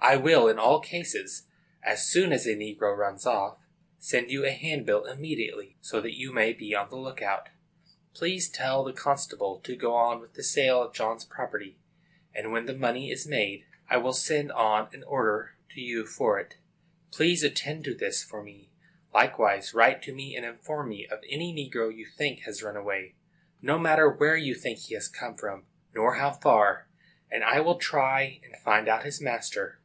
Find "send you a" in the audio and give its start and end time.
3.98-4.52